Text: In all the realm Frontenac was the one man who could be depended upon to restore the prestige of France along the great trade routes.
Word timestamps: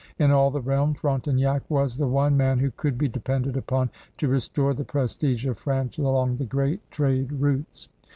In 0.17 0.31
all 0.31 0.49
the 0.49 0.61
realm 0.63 0.95
Frontenac 0.95 1.61
was 1.69 1.95
the 1.95 2.07
one 2.07 2.35
man 2.35 2.57
who 2.57 2.71
could 2.71 2.97
be 2.97 3.07
depended 3.07 3.55
upon 3.55 3.91
to 4.17 4.27
restore 4.27 4.73
the 4.73 4.83
prestige 4.83 5.45
of 5.45 5.59
France 5.59 5.99
along 5.99 6.37
the 6.37 6.45
great 6.45 6.79
trade 6.89 7.31
routes. 7.33 7.87